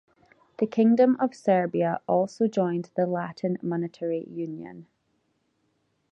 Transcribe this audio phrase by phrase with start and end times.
[0.57, 4.87] The Kingdom of Serbia also joined the Latin Monetary Union.